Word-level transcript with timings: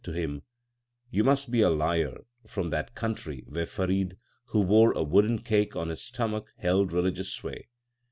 92 0.01 0.01
THE 0.01 0.15
SIKH 0.15 0.23
RELIGION 0.23 0.31
to 0.31 0.35
him: 0.35 0.47
You 1.11 1.23
must 1.23 1.51
be 1.51 1.61
a 1.61 1.69
liar 1.69 2.17
from 2.47 2.69
that 2.71 2.95
country 2.95 3.43
where 3.45 3.67
Farid, 3.67 4.17
who 4.45 4.61
wore 4.61 4.93
a 4.93 5.03
wooden 5.03 5.43
cake 5.43 5.75
on 5.75 5.89
his 5.89 6.01
stomach, 6.01 6.51
held 6.57 6.91
religious 6.91 7.31
sway. 7.31 7.67